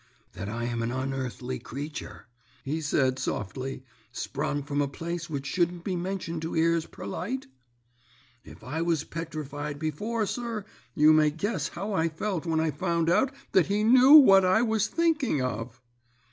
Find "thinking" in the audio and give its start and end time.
14.87-15.39